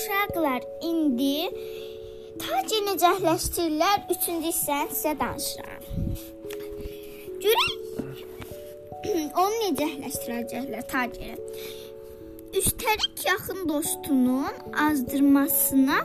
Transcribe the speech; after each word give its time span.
Uşaqlar, 0.00 0.62
indi 0.88 1.50
tacı 2.40 2.78
necəhləşdirirlər 2.86 4.06
3-cü 4.14 4.36
hissəni 4.46 4.94
sizə 4.96 5.12
danışıram. 5.20 5.82
Görək 7.42 7.74
onu 9.42 9.58
necəhləşdirəcəklər 9.66 10.86
taciri. 10.92 11.36
Üstəlik 12.56 13.26
yaxın 13.26 13.68
dostunun 13.68 14.56
azdırmasına 14.88 15.98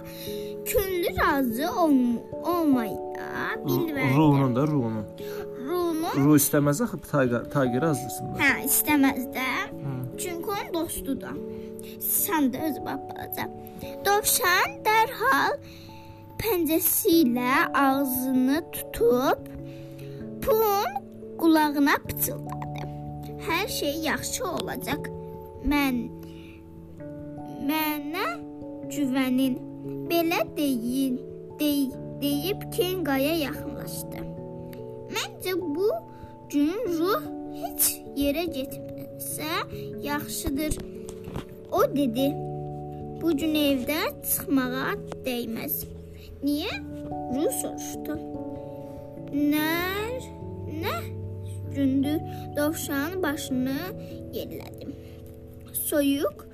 könlü 0.66 1.16
razı 1.22 1.72
olm 1.82 2.18
olmaya 2.44 3.56
bilverdi. 3.66 4.14
Ruhunun 4.18 4.56
da 4.56 4.68
ruhunun. 4.68 5.06
Ruhunu 5.68 6.08
Ruh 6.26 6.36
istəməz 6.36 6.84
axı 6.84 7.00
Tayger 7.12 7.48
Tayger 7.54 7.84
azdırsınlar. 7.94 8.40
hə 8.44 8.66
istəməz 8.68 9.24
də. 9.38 9.48
Çünki 10.18 10.50
onun 10.50 10.74
dostudur. 10.74 11.38
Sən 12.00 12.52
də 12.54 12.62
öz 12.70 12.78
balaca. 12.86 13.50
Dovşan 14.06 14.80
dərhal 14.86 15.58
pəncəsi 16.42 17.20
ilə 17.24 17.66
ağzını 17.74 18.62
tutub 18.72 19.52
Pun 20.46 20.90
qulağına 21.40 21.96
pıçıldadı. 22.08 22.84
Hər 23.48 23.68
şey 23.68 23.96
yaxşı 24.06 24.46
olacaq. 24.46 25.10
Mən 25.66 25.96
mənə 27.70 28.28
güvənin. 28.94 29.58
Belə 30.10 30.42
deyin, 30.58 31.18
dey, 31.60 31.90
deyib 32.22 32.62
Kengaya 32.74 33.36
yaxınlaşdı. 33.42 34.22
Məncə 35.14 35.54
bu 35.76 35.90
gün 36.50 36.78
ruh 36.98 37.26
heç 37.62 37.92
yerə 38.18 38.46
getməsə 39.16 40.04
yaxşıdır. 40.04 40.78
O 41.72 41.84
dedi. 41.96 42.34
Bu 43.22 43.38
gün 43.38 43.56
evdə 43.56 44.02
çıxmağa 44.24 44.96
dəyməz. 45.26 45.86
Niyə? 46.44 46.72
Ruh 47.34 47.52
soruşdu. 47.62 48.16
Nə? 49.32 49.72
Nə? 50.82 50.96
Gündür 51.76 52.20
dovşanın 52.58 53.24
başını 53.24 53.78
yellədim. 54.34 54.94
Soyuq, 55.74 56.46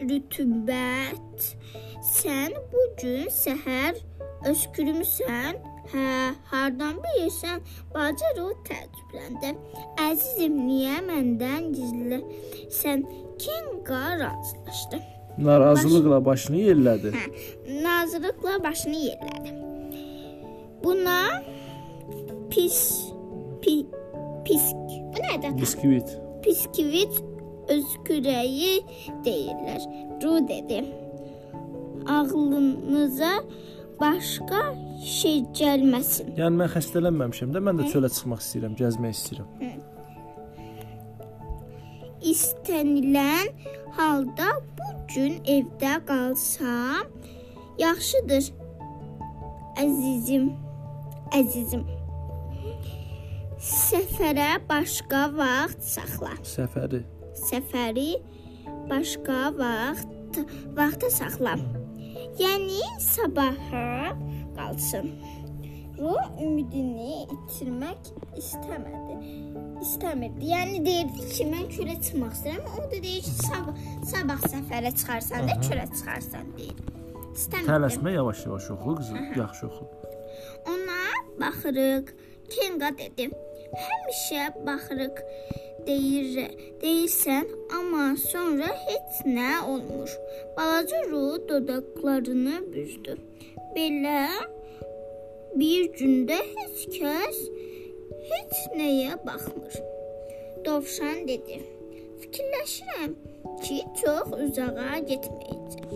rütubət. 0.00 1.56
Sən 2.02 2.54
bu 2.72 2.82
gün 3.02 3.28
səhər 3.30 3.98
öskürmüsən? 4.46 5.58
Hə, 5.92 6.34
hardan 6.50 6.96
bilirsən? 7.04 7.62
Bacı 7.94 8.30
Ruh 8.38 8.54
təəccübləndi. 8.66 9.52
Əzizim, 10.02 10.56
niyə 10.66 10.98
məndən 11.06 11.70
gizli? 11.76 12.20
Sən 12.74 13.04
Kenga 13.38 14.18
razılaşdı. 14.18 15.00
Narazılıqla 15.38 16.24
başını 16.24 16.56
yellədi. 16.56 17.12
Hə, 17.12 17.24
nazırlıqla 17.84 18.62
başını 18.64 19.02
yerlədi. 19.08 19.54
Buna 20.84 21.20
pis 22.50 22.80
pi, 23.62 23.86
pisk. 24.44 24.76
Bu 25.12 25.24
nədir? 25.26 25.56
Biskvit. 25.60 26.16
Biskvit 26.46 27.20
özkürəyi 27.74 28.80
deyirlər. 29.26 29.82
Ru 30.22 30.38
dedi. 30.48 30.84
Ağlınıza 32.06 33.32
başqa 34.00 34.62
şey 35.04 35.42
gəlməsin. 35.58 36.34
Yəni 36.38 36.60
mən 36.60 36.70
xəstələnməmişəm 36.74 37.54
də, 37.54 37.62
mən 37.68 37.80
də 37.80 37.88
çölə 37.92 38.10
çıxmaq 38.12 38.42
istəyirəm, 38.44 38.76
gəzmək 38.80 39.16
istəyirəm. 39.16 39.48
İstənilən 42.26 43.52
halda 43.96 44.48
bu 44.78 44.88
gün 45.14 45.36
evdə 45.56 45.98
qalsam 46.08 47.12
yaxşıdır. 47.78 48.52
Əzizim, 49.76 50.50
əzizim. 51.36 51.84
Səfərə 53.66 54.56
başqa 54.68 55.26
vaxt 55.36 55.84
saxla. 55.94 56.32
Səfəri. 56.44 57.02
Səfəri 57.46 58.10
başqa 58.90 59.50
vaxt 59.58 60.40
vaxta 60.76 61.10
saxla. 61.12 61.56
Yəni 62.38 62.80
sabaha 63.00 64.12
qalsın. 64.56 65.06
Ru 65.96 66.12
ümidini 66.44 67.24
itirmək 67.32 68.10
istəmədi. 68.36 69.14
İstəmirdi. 69.80 70.50
Yəni 70.50 70.82
deyirdi 70.84 71.28
ki, 71.30 71.46
mən 71.48 71.70
çölə 71.72 71.96
çıxmaq 72.04 72.34
istəyirəm. 72.36 72.66
O 72.76 72.84
da 72.84 73.00
deyir 73.06 73.24
ki, 73.24 73.32
sabah 73.38 73.80
sabah 74.10 74.44
səfərə 74.52 74.92
çıxarsan 74.98 75.48
da 75.48 75.56
çölə 75.64 75.86
çıxarsan 75.94 76.52
deyir. 76.58 76.76
İstəmirdi. 77.32 77.70
Tələsmə 77.70 78.12
yavaş-yavaş 78.18 78.70
oxu 78.76 78.96
qızım, 78.98 79.18
yaxşı 79.40 79.66
oxu. 79.66 79.88
Ona 80.74 81.00
baxırıq. 81.40 82.12
Kenga 82.52 82.92
dedi. 82.98 83.30
Həmişə 83.86 84.44
baxırıq 84.66 85.24
deyir, 85.86 86.50
deyirsən, 86.82 87.46
amma 87.78 88.06
sonra 88.20 88.68
heç 88.86 89.20
nə 89.26 89.50
olmur. 89.70 90.10
Balaca 90.56 91.02
Ru 91.10 91.48
dodaqlarını 91.48 92.58
büzdü. 92.72 93.16
Belə 93.76 94.26
bir 95.60 95.88
gündə 95.98 96.38
heç 96.56 96.82
kəs 96.96 97.38
heç 98.32 98.56
nəyə 98.78 99.16
baxmır. 99.26 99.78
Dovşan 100.64 101.22
dedi. 101.28 101.60
Fikirləşirəm 102.20 103.14
ki, 103.62 103.78
çox 104.02 104.34
uzağa 104.42 105.00
getməyəcək. 105.10 105.90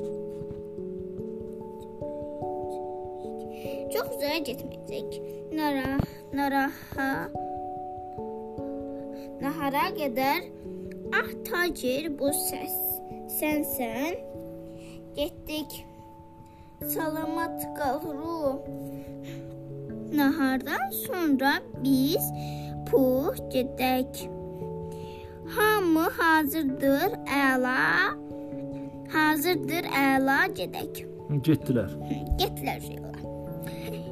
Çox 3.95 4.17
uzağa 4.17 4.41
getməyəcək. 4.49 5.21
Nara, 5.56 5.99
naraha 6.37 7.11
Nahara 9.41 9.87
qədər 9.97 10.49
ah 11.17 11.28
tacir 11.49 12.11
bu 12.19 12.28
səs. 12.37 12.75
Sənsən. 13.39 14.19
Getdik. 15.17 15.77
Salamat 16.95 17.65
qal 17.79 18.00
Ru. 18.05 18.61
Nahardan 20.12 20.91
sonra 21.06 21.53
biz 21.84 22.27
Puh 22.91 23.37
gedək. 23.55 24.27
Hamı 25.56 26.09
hazırdır, 26.19 27.15
əla. 27.37 27.79
Hazırdır, 29.12 29.89
əla 30.03 30.41
gedək. 30.59 31.00
Getdilər. 31.47 31.97
Getdilər 32.43 32.84
yola. 32.91 33.15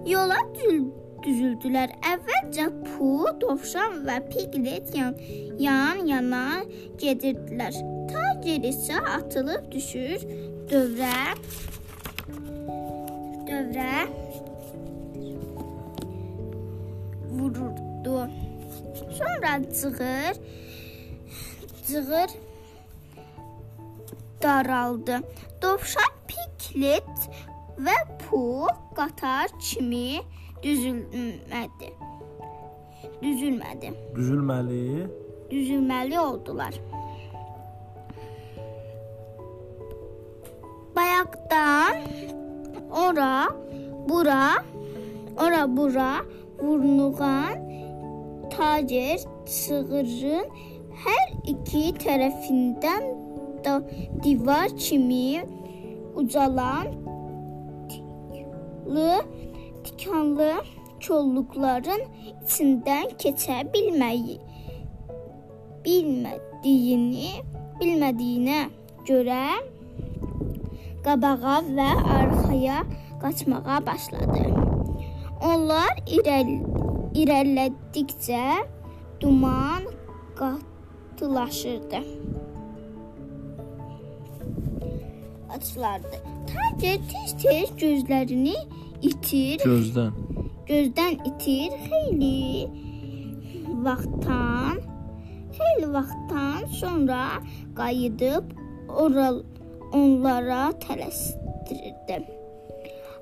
Yola 0.06 0.41
düz 0.55 0.88
düzüldülər. 1.25 1.93
Əvvəlcə 2.12 2.69
Pu, 2.84 3.11
Dovşan 3.43 4.03
və 4.06 4.19
Piglet 4.31 4.93
yan, 4.97 5.17
yan-yana 5.61 6.62
gedirdilər. 7.01 7.77
Tacir 8.12 8.65
isə 8.69 9.01
atılıb 9.17 9.69
düşür 9.73 10.25
dövrə 10.71 11.34
dövrə 13.49 14.06
vururdu. 17.31 18.19
Sonra 19.19 19.53
cığır 19.81 20.35
cığır 21.87 22.31
daraldı. 24.43 25.21
Dovşan 25.62 26.12
Piglet 26.29 27.31
və 27.79 27.97
Pu 28.23 28.67
qatar 28.97 29.49
kimi 29.61 30.21
düzülmədi. 30.62 31.91
Düzülmədi. 33.22 33.92
Düzülməli. 34.16 35.08
Düzülməli 35.50 36.19
oldular. 36.20 36.75
Bayaqdan 40.96 41.96
ora, 42.90 43.49
bura, 44.08 44.64
ora 45.37 45.76
bura 45.76 46.12
vurnuğan 46.62 47.69
tacir 48.50 49.22
çığırın 49.46 50.49
hər 51.04 51.26
iki 51.46 51.82
tərəfindən 52.02 53.04
da 53.64 53.78
divar 54.25 54.75
kimi 54.76 55.44
ucalan 56.19 56.90
lı 58.87 59.22
tikanlı 59.99 60.53
kolluqların 61.06 62.03
içindən 62.31 63.15
keçə 63.23 63.56
bilməyi 63.73 64.37
bilmədiyini 65.87 67.31
bilmədiyinə 67.81 68.61
görə 69.09 69.43
qabağa 71.06 71.59
və 71.79 71.89
arxaya 72.19 72.79
qaçmağa 73.23 73.81
başladı. 73.91 74.47
Onlar 75.50 76.03
irəl 76.19 76.55
irəlilədikcə 77.19 78.43
duman 79.21 79.87
qatılaşırdı. 80.39 82.03
açılardı. 85.59 86.17
Tacir 86.47 87.00
tez-tez 87.11 87.71
gözlərini 87.81 88.55
itir, 89.03 89.59
Gözdən. 89.65 90.12
gözdən 90.69 91.15
itir. 91.31 91.71
Xeyli 91.89 92.69
vaxtdan, 93.87 94.77
xeyli 95.59 95.89
vaxtdan 95.93 96.61
sonra 96.81 97.21
qayıdıb 97.77 98.45
oral 98.89 99.43
onlara 99.93 100.62
tələsdirirdi. 100.85 102.19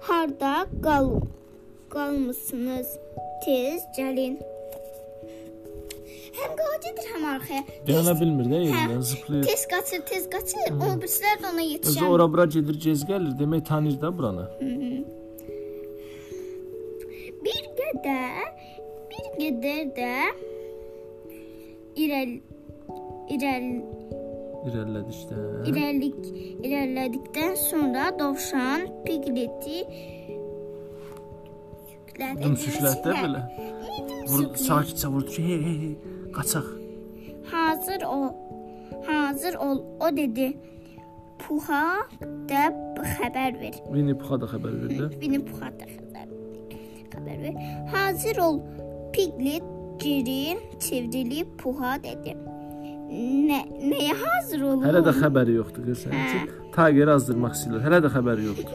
Harda 0.01 0.67
qal 0.85 1.09
qalmısınız? 1.91 2.89
Tez 3.45 3.83
gəlin. 3.99 4.37
Həm 6.37 6.53
qacidir, 6.61 7.07
həm 7.15 7.25
arxaya. 7.35 7.63
Dayana 7.87 8.15
bilmir 8.21 8.45
də 8.53 8.59
yerindən 8.67 9.01
zıplayır. 9.11 9.45
Tez 9.49 9.63
qaçır, 9.73 10.01
tez 10.11 10.25
qaçır. 10.35 10.67
O 10.77 10.89
birisilər 11.01 11.37
də 11.43 11.47
ona 11.53 11.63
Özü 11.63 11.73
yetişər. 11.73 12.09
ora 12.09 12.27
bura 12.33 12.45
gedir, 12.45 12.81
gez 12.85 13.05
gəlir. 13.09 13.33
Demək 13.41 13.65
tanıyır 13.65 14.01
da 14.01 14.19
buranı. 14.19 14.45
Bir 17.87 17.99
qədər, 18.03 18.47
bir 19.11 19.27
qədər 19.39 19.83
də 19.95 20.15
irəl 22.03 22.33
irəl 23.31 23.67
İrəlilədikdə. 24.67 25.37
irəlik 25.71 26.17
irəlilədikdən 26.67 27.53
sonra 27.61 28.09
dovşan 28.19 28.89
Pigleti 29.05 29.85
Dümsüklərdə 32.17 33.15
belə. 33.21 33.45
Vur, 34.33 34.49
sakitcə 34.59 35.13
vurdu 35.13 35.37
ki, 35.37 35.45
hey, 35.47 35.63
hey, 35.63 35.79
hey, 35.85 35.95
qaçaq. 36.35 36.73
Hazır 37.53 38.03
ol. 38.09 38.33
Hazır 39.07 39.61
ol. 39.63 39.85
O 40.01 40.11
dedi. 40.17 40.57
Puha 41.39 41.85
da 42.51 42.67
xəbər 43.21 43.61
ver. 43.61 43.79
Winnie 43.93 44.17
Puha 44.19 44.41
da 44.43 44.51
xəbər 44.51 44.75
verdi. 44.83 45.09
Winnie 45.21 45.45
Puha 45.45 45.71
da 45.79 45.87
xəbər 47.17 47.41
ver. 47.45 47.57
Hazır 47.95 48.43
ol. 48.49 48.61
Piglet 49.13 49.65
geri 49.99 50.59
çevrilib 50.81 51.57
Puha 51.59 51.97
dedi. 52.03 52.37
Nə 53.07 53.61
nəyə 53.87 54.15
hazır 54.19 54.63
olum? 54.67 54.83
Hələ 54.83 55.01
də 55.07 55.13
xəbəri 55.15 55.53
yoxdur 55.61 55.93
sənin 55.95 56.25
ki. 56.33 56.55
Tageri 56.75 57.13
azdırmaq 57.15 57.55
istəyirlər. 57.55 57.85
Hələ 57.87 58.01
də 58.05 58.11
xəbəri 58.17 58.49
yoxdur. 58.49 58.73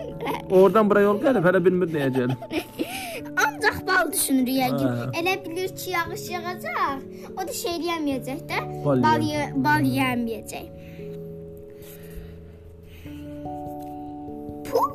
Oradan 0.49 0.89
bura 0.89 1.03
yol 1.03 1.19
gəlib, 1.21 1.43
hələ 1.49 1.59
bilmir 1.65 1.91
nəyə 1.91 2.09
gəlib. 2.15 2.55
Ancaq 3.43 3.81
bal 3.88 4.11
düşünür 4.13 4.53
yəqin. 4.55 4.88
Hə. 5.01 5.09
Elə 5.19 5.35
bilir 5.43 5.75
ki, 5.75 5.91
yağış 5.97 6.23
yağacaq. 6.31 7.03
O 7.35 7.47
da 7.47 7.57
şey 7.59 7.77
yeməyəcək 7.89 8.41
də. 8.49 8.63
Bal 8.85 9.03
Bal, 9.03 9.27
bal 9.67 9.91
yeməyəcək. 9.97 10.71
Pu 14.71 14.88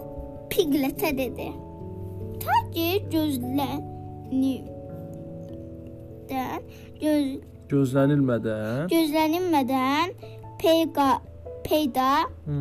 Pigletə 0.50 1.12
dedi. 1.20 1.52
Tacir 2.46 3.02
gözləni 3.10 4.54
göz 7.02 7.26
Gözlənilmədən. 7.70 8.86
gözlənilmədən 8.92 10.12
peyqa 10.62 11.08
peyda 11.66 12.10
Hı. 12.46 12.58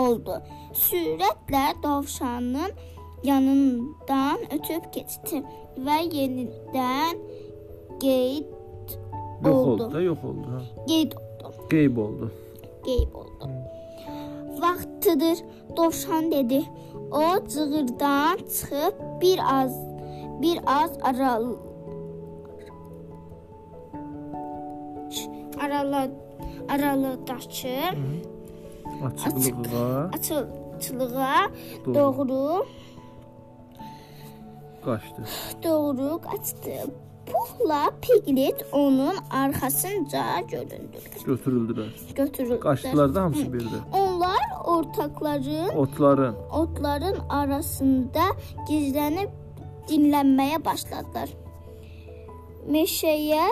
oldu. 0.00 0.34
Sürətlə 0.76 1.64
dovşanın 1.82 2.72
yanından 3.24 4.38
ötüb 4.56 4.90
keçdi 4.92 5.40
və 5.86 5.98
yenidən 6.12 7.16
qeyd 8.02 8.44
Yox 9.44 9.56
Oldu. 9.56 9.84
oldu 9.84 9.92
da, 9.94 10.00
yox 10.00 10.18
oldu. 10.24 10.62
Qeyd 10.88 11.12
oldu. 11.12 11.68
Qeyb 11.70 11.96
oldu. 11.96 12.32
Qeyb 12.84 13.14
oldu. 13.14 13.48
Vaxtıdır, 14.60 15.38
dovşan 15.76 16.32
dedi. 16.32 16.62
O 17.14 17.46
cığırdan 17.48 18.36
çıxıb 18.36 18.94
bir 19.20 19.40
az 19.52 19.74
bir 20.42 20.58
az 20.66 20.90
aral 21.02 21.44
arala 25.60 26.08
aralıdakı 26.68 27.96
Açıqlığa 29.04 30.10
açılığa 30.76 31.50
doğru 31.86 32.28
doğru 32.28 32.66
qaçdı. 34.84 35.22
doğru 35.62 36.20
qaçdı. 36.20 36.74
Puhla 37.26 37.90
Piglet 38.02 38.66
onun 38.72 39.14
arxasınca 39.30 40.24
göründülər. 40.52 41.24
Götürüldülər. 41.26 41.90
Götürüldülər. 42.14 42.60
Qaçdılar 42.60 43.14
da 43.14 43.22
hamısı 43.22 43.46
birdə. 43.54 43.78
Onlar 43.92 44.03
ortaqların 44.64 45.76
Otların 45.76 46.36
otların 46.52 47.18
arasında 47.28 48.24
gizlənib 48.68 49.30
dinlənməyə 49.88 50.64
başladılar. 50.64 51.28
Meşəyə 52.68 53.46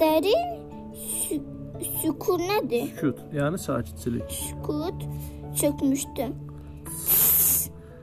dərin 0.00 0.50
sü 0.94 1.40
sükunədir. 2.02 2.90
sükut, 2.94 3.20
yəni 3.32 3.58
sakitçilik. 3.58 4.30
Sükut 4.30 5.04
çökmüşdü. 5.56 6.26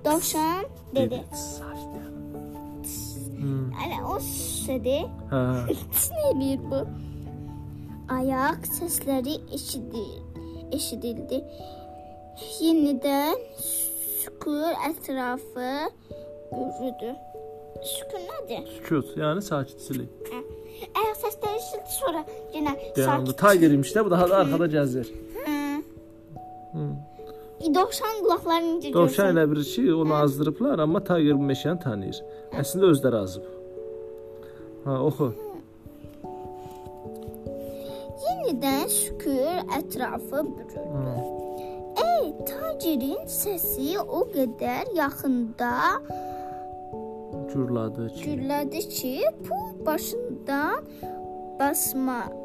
Dovşan 0.05 0.65
dedi. 0.95 1.23
Sakit. 1.33 1.77
Hələ 3.77 3.99
o 4.03 4.17
dedi. 4.67 4.97
Hə. 5.31 5.41
Nə 6.15 6.23
eləyir 6.31 6.63
bu? 6.71 6.79
Ayaq 8.17 8.65
səsləri 8.71 9.35
eşidir, 9.53 10.09
eşidildi. 10.71 11.43
Yenidən 12.37 13.39
sükut 13.57 14.75
ətrafı 14.89 15.71
bürüdü. 16.51 17.15
Sükun 17.81 18.23
nədir? 18.29 18.67
Sükut, 18.75 19.15
yəni 19.17 19.41
sakitçilik. 19.41 20.09
Ayaq 20.93 21.17
səsləri 21.23 21.57
eşidildi, 21.57 21.93
sonra 21.95 22.21
yenə 22.53 22.73
Dayandı. 22.95 23.33
Tiger 23.41 23.71
imiş 23.77 23.91
də 23.95 24.05
bu 24.05 24.11
daha 24.13 24.29
da 24.29 24.37
arxada 24.43 24.67
gəzir. 24.75 25.09
Hı. 26.73 26.85
Dovşan 27.75 28.19
qulaqlarını 28.21 28.73
necə 28.75 28.93
Dovşan 28.93 29.33
elə 29.33 29.47
bilir 29.51 29.65
ki, 29.73 29.93
onu 29.93 30.13
azdırıblar, 30.15 30.79
amma 30.85 31.03
Tiger 31.03 31.39
bu 31.39 31.49
meşəni 31.51 31.81
tanıyır. 31.83 32.21
Əslində 32.61 32.91
özləri 32.93 33.17
azıb. 33.23 33.49
Ha, 34.85 34.99
oxu. 35.09 35.31
Yenidən 38.27 38.87
sükür 38.93 39.65
ətrafı 39.79 40.45
bürüdü. 40.53 40.85
Ey, 42.27 42.33
tacirin 42.43 43.21
səsi 43.31 43.93
o 44.03 44.25
qədər 44.33 44.89
yaxında 44.97 45.71
Gürladı 47.53 48.07
ki. 48.15 48.23
gürlədi 48.25 48.81
ki, 48.89 49.13
pul 49.47 49.85
başından 49.85 50.83
basmadı. 51.59 52.35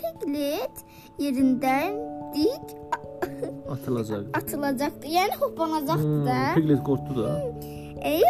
Piglet 0.00 0.76
yerindən 1.18 1.94
dik 2.34 2.66
Atılacaq. 3.70 4.24
atılacaqdı. 4.34 5.06
Yəni 5.06 5.34
hoppanacaqdı 5.40 6.26
da. 6.26 6.38
Hmm, 6.46 6.54
Piglet 6.54 6.82
qorxdu 6.88 7.22
da. 7.24 7.30
Ey, 8.02 8.22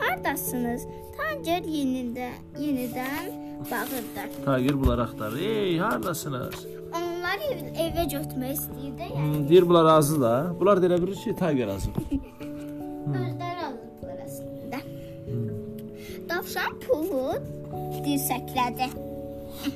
hardasınız? 0.00 0.82
Tacer 1.16 1.62
yenidən 1.76 2.38
yenidən 2.58 3.30
bağırdı. 3.70 4.22
Tiger 4.44 4.80
bunları 4.80 5.02
axtarır. 5.02 5.38
Ey, 5.40 5.78
hardasınız? 5.78 6.66
Onlar 6.96 7.17
ev, 7.36 7.60
evə 7.84 8.04
götürmək 8.14 8.52
istəyirdi. 8.56 9.08
Yəni 9.08 9.16
Hmm, 9.16 9.48
deyir 9.48 9.68
bunlar 9.68 9.84
azı 9.96 10.20
da. 10.20 10.32
Bunlar 10.60 10.82
da 10.82 10.86
elə 10.86 10.98
bilir 11.02 11.16
ki, 11.24 11.34
Tiger 11.36 11.68
azıb. 11.68 11.96
özləri 13.08 13.60
aldılar 13.68 14.18
əslində. 14.24 14.80
Dovşan 16.30 16.78
pulu 16.86 17.38
dirsəklədi. 18.06 18.88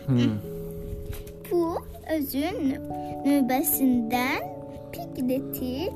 Hmm. 0.06 0.36
Pul 1.48 1.76
özün 2.16 2.76
növbəsindən 3.26 4.48
Pigleti 4.92 5.88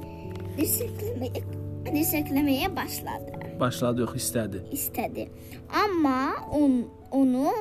dirsəkləməyə 0.57 1.43
dirsəkləməyə 1.87 2.69
başladı. 2.77 3.33
Başladı 3.61 4.01
yox, 4.05 4.15
istədi. 4.21 4.63
istədi. 4.73 5.29
Amma 5.73 6.35
on, 6.53 6.85
onu 7.11 7.53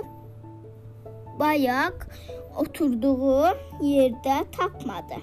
bayaq 1.39 2.07
oturduğu 2.55 3.43
yerdə 3.81 4.37
tapmadı. 4.57 5.17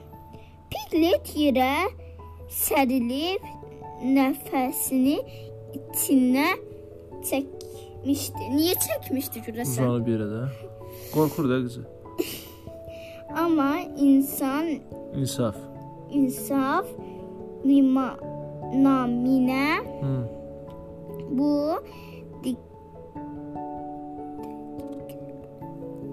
Piglet 0.72 1.32
yerə 1.36 1.72
sərilib 2.52 3.44
nəfəsini 4.02 5.18
içinə 5.78 6.48
çəkmişdi. 7.28 8.48
Niyə 8.56 8.74
çəkmişdi 8.86 9.42
görəsən? 9.46 9.82
Uzanıb 9.86 10.08
yerə 10.12 10.28
də. 10.32 10.42
Qorxur 11.14 11.48
da 11.50 11.60
qızı. 11.64 11.82
Amma 13.42 13.70
insan 13.96 14.66
İnsaf. 15.16 15.56
insaf 16.12 16.86
nima 17.64 18.08
naminə 18.74 19.68
Hmm. 20.00 20.24
bu 21.38 21.50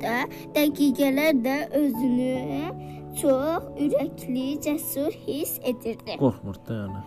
də 0.04 0.16
dəqiqələr 0.56 1.40
də 1.46 1.56
özünü 1.82 2.36
çox 3.22 3.70
ürəkli, 3.86 4.48
cəsur 4.66 5.16
hiss 5.26 5.60
edirdi. 5.72 6.18
Qorxmur 6.22 6.60
da 6.68 6.82
yəni. 6.82 7.06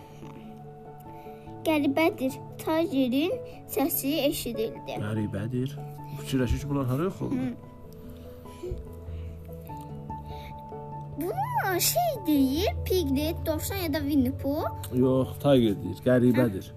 Qəribədir. 1.67 2.39
Tacirin 2.63 3.37
səsi 3.71 4.17
eşidildi. 4.27 4.97
Qəribədir. 4.99 5.77
Fikirləşir 6.19 6.59
ki, 6.63 6.69
bunlar 6.69 6.89
hara 6.91 7.07
yox 7.07 7.21
oldu? 7.21 7.35
Bunu 11.17 11.79
şey 11.79 12.11
deyir, 12.27 12.75
Piglet, 12.85 13.45
dovşan 13.45 13.75
ya 13.75 13.93
da 13.93 13.99
Winnie 13.99 14.31
Pooh 14.31 14.93
Yox, 14.93 15.27
Tiger 15.39 15.75
deyir. 15.83 15.99
Qəribədir. 16.05 16.71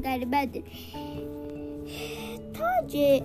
qəribədir. 0.00 0.64
Taci 2.56 3.24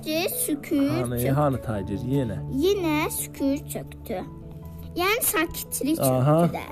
Taci 0.00 0.28
sükut 0.34 0.90
Hanı, 0.90 1.18
çöktü. 1.18 1.28
hanı 1.28 1.56
Tiger 1.56 2.00
yenə? 2.08 2.36
Yenə 2.56 3.10
sükut 3.10 3.70
çöktü. 3.70 4.24
Yəni 4.96 5.22
sakitlik 5.22 6.00
Aha. 6.00 6.48
çöktü 6.48 6.56
də. 6.58 6.66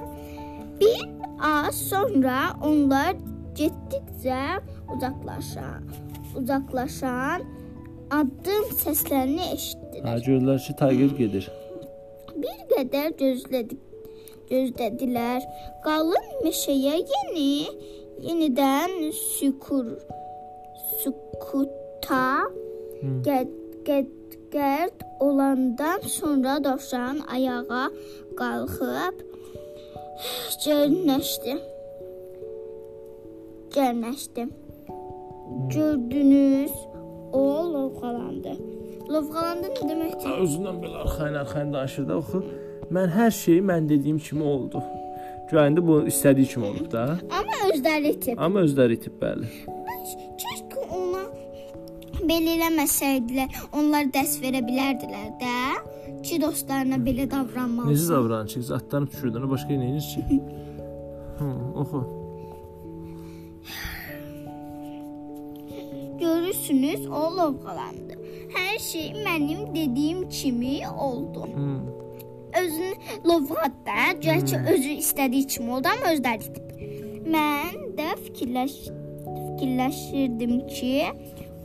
Bir 0.80 1.08
az 1.40 1.74
sonra 1.88 2.38
onlar 2.62 3.14
getdikcə 3.54 4.60
uzaqlaşan, 4.96 5.84
uzaqlaşan 6.36 7.42
addım 8.10 8.64
səslərini 8.84 9.50
eşitdilər. 9.54 10.06
Ha, 10.08 10.16
gördülər 10.18 10.58
ki, 10.66 10.76
Tiger 10.80 11.12
gedir. 11.18 11.50
Bir 12.36 12.58
qədər 12.72 13.12
gözlədik. 13.20 13.78
Gözlədilər. 14.50 15.42
Qalın 15.84 16.28
meşəyə 16.46 16.96
yeni 17.12 17.68
yenidən 18.24 19.12
sükur 19.12 19.98
sükuta 21.02 22.48
gəd 23.02 23.50
gəd 23.86 24.08
gərd 24.52 25.04
olandan 25.20 26.00
sonra 26.18 26.58
dovşan 26.64 27.20
ayağa 27.34 27.86
qalxıb 28.40 29.16
gərnəşdi. 30.64 31.54
Gərnəşdi. 33.74 34.48
Gördünüz, 35.74 36.72
o 37.32 37.44
lovğalandı. 37.74 38.54
Lovğalandı 39.12 39.72
nə 39.76 39.88
deməkdir? 39.90 40.34
Özündən 40.44 40.80
belə 40.82 41.04
arxayın 41.04 41.40
arxayın 41.42 41.72
danışır 41.74 42.08
da 42.08 42.18
oxu. 42.18 42.42
Mən 42.92 43.12
hər 43.14 43.30
şey 43.30 43.60
mən 43.70 43.88
dediyim 43.88 44.18
kimi 44.18 44.44
oldu. 44.44 44.82
Güyəndə 45.52 45.84
bu 45.86 46.02
istədiyi 46.10 46.48
kimi 46.52 46.66
olub 46.66 46.92
da. 46.92 47.04
Amma 47.38 47.58
özləri 47.70 48.14
itib. 48.16 48.40
Amma 48.44 48.64
özləri 48.66 48.98
itib 48.98 49.20
bəli. 49.22 49.48
Belə 52.28 52.56
eləməsəydilər, 52.58 53.48
onlar 53.72 54.10
dərs 54.12 54.34
verə 54.42 54.60
bilərdilər 54.66 55.30
də. 55.40 55.54
Ki 56.24 56.40
dostlarına 56.42 56.96
belə 56.96 57.24
Necə 57.24 57.30
davranmalısan. 57.30 58.14
davranır 58.14 58.48
ki, 58.48 58.62
zadlarını 58.62 59.10
düşürdün, 59.10 59.50
başqa 59.50 59.72
nə 59.72 59.90
edir 59.90 60.06
ki? 60.14 60.40
Hı, 61.38 61.50
oxu. 61.80 62.00
Görürsünüz, 66.20 67.06
o 67.06 67.22
lovğalandı. 67.36 68.14
Hər 68.56 68.78
şey 68.78 69.12
mənim 69.24 69.74
dediyim 69.74 70.28
kimi 70.28 70.88
oldu. 70.88 71.48
Hı. 71.56 71.80
Özünü 72.62 72.92
lovğadı 73.24 73.78
da, 73.86 73.98
gərçi 74.20 74.56
özü 74.72 74.88
istədiyi 75.02 75.46
kimi 75.46 75.72
oldu, 75.72 75.88
amma 75.92 76.12
özləri. 76.16 76.48
Mən 77.28 77.96
də 77.98 78.08
fikirləş 78.24 78.74
fikirləşirdim 79.28 80.54
ki, 80.66 80.94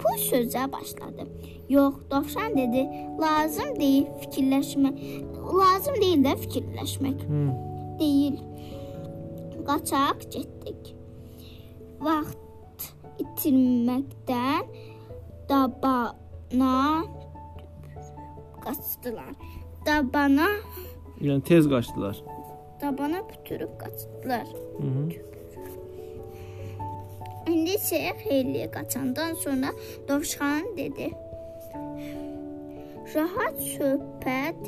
bu 0.04 0.16
sözə 0.20 0.72
başladı. 0.72 1.28
Yox, 1.70 1.94
dovşan 2.12 2.58
dedi, 2.58 2.88
lazım 3.22 3.76
deyil 3.80 4.06
fikirləşmək. 4.22 5.00
Lazım 5.60 5.96
deyil 6.02 6.24
də 6.26 6.36
fikirləşmək. 6.44 7.26
Hı. 7.30 7.44
Deyil. 8.00 8.38
Qaçaq 9.68 10.26
getdik. 10.34 10.94
Vaxt 12.04 12.40
itirməkdən 13.24 14.68
dabana 15.50 17.04
qaçdılar. 18.64 19.34
Dabana, 19.86 20.48
Yəni 21.22 21.42
tez 21.42 21.68
qaçdılar. 21.70 22.24
dabana 22.82 23.22
bütürüb 23.30 23.70
qaçdılar. 23.80 24.48
Hı 24.78 24.88
-hı. 24.88 25.33
İndi 27.74 27.82
isə 27.82 28.14
xeyli 28.22 28.72
qaçandan 28.72 29.34
sonra 29.34 29.70
dovşan 30.08 30.66
dedi. 30.78 31.08
Rahat 33.16 33.58
söhbət 33.66 34.60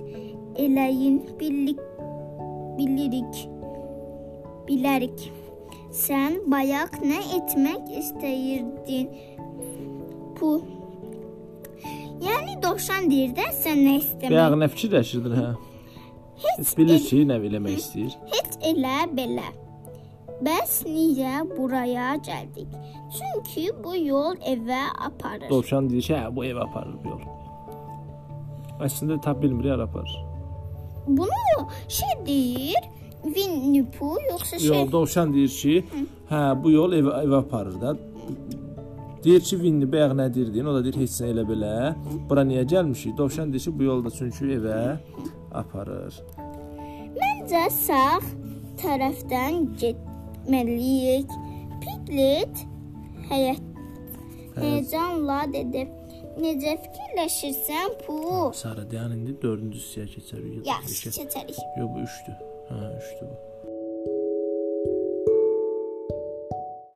eləyin, 0.58 1.20
birlik 1.40 1.82
bilirik. 2.78 3.36
Bilərik. 4.66 5.28
Sən 5.94 6.40
bayaq 6.50 6.98
nə 7.06 7.20
etmək 7.38 7.92
istəyirdin? 8.02 9.12
Bu 10.40 10.56
Yəni 12.26 12.58
dovşan 12.64 13.06
deyir 13.12 13.36
də 13.38 13.52
sən 13.60 13.84
nə 13.86 14.00
istəmək? 14.00 14.34
Bayaq 14.34 14.58
nə 14.64 14.72
fikirləşirdin 14.74 15.38
hə? 15.44 15.52
Heç 16.48 16.74
bilir 16.80 17.06
ki, 17.06 17.22
nə 17.30 17.38
eləmək 17.38 17.78
istəyir. 17.84 18.18
Heç 18.34 18.58
elə 18.74 18.98
belə. 19.14 19.65
Bəs 20.44 20.82
niyə 20.84 21.46
buraya 21.48 22.16
gəldik? 22.20 22.68
Çünki 23.16 23.70
bu 23.84 23.96
yol 23.96 24.36
evə 24.44 24.82
aparır. 25.08 25.48
Dovşan 25.50 25.88
deyir 25.90 26.04
ki, 26.04 26.14
hə, 26.14 26.36
bu 26.36 26.44
ev 26.46 26.58
aparır 26.60 26.98
bu 27.04 27.14
yol. 27.14 27.22
Əslində 28.84 29.22
tap 29.24 29.40
bilmir, 29.42 29.70
yer 29.72 29.80
aparır. 29.80 30.18
Bunu 31.08 31.68
şey 31.88 32.18
deyir, 32.28 32.84
Winnie 33.24 33.86
Pooh 34.00 34.18
yoxsa 34.30 34.60
şey? 34.60 34.68
Yox, 34.68 34.92
dovşan 34.92 35.34
deyir 35.34 35.50
ki, 35.50 36.04
hə, 36.30 36.42
bu 36.64 36.72
yol 36.74 36.98
evə, 36.98 37.14
evə 37.24 37.40
aparır 37.40 37.78
da. 37.82 37.94
Deyir 39.24 39.40
ki, 39.40 39.56
Winnie 39.62 39.92
bayaq 39.92 40.18
nə 40.20 40.28
deyirdin? 40.34 40.68
O 40.68 40.74
da 40.76 40.82
deyir, 40.84 40.98
heç 41.00 41.22
nə 41.24 41.30
elə 41.32 41.46
belə. 41.48 41.76
Bura 42.30 42.44
niyə 42.44 42.66
gəlmişik? 42.74 43.16
Dovşan 43.18 43.54
deyir 43.54 43.70
ki, 43.70 43.74
bu 43.80 43.88
yolda 43.88 44.12
çünki 44.12 44.52
evə 44.58 44.82
aparır. 45.56 46.20
Məncə 47.16 47.70
sağ 47.72 48.20
tərəfdən 48.84 49.64
getməliyik. 50.46 51.30
Piglet 51.82 52.66
həyət 53.30 53.62
həyəcanla 54.56 55.40
dedi. 55.54 55.86
Necə 56.36 56.76
fikirləşirsən 56.84 57.96
Pooh? 58.06 58.52
Sara 58.54 58.84
dayan 58.90 59.14
indi 59.16 59.36
4-cü 59.40 59.80
hissəyə 59.80 60.08
keçərik. 60.12 60.62
Yaxşı, 60.68 61.12
keçərik. 61.16 61.60
Yox, 61.80 61.92
bu 61.94 62.04
3-dür. 62.04 62.40
Hə, 62.70 62.80
3-dür 63.00 63.30
bu. 63.30 63.55